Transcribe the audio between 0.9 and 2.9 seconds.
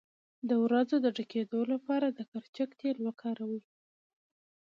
د ډکیدو لپاره د کرچک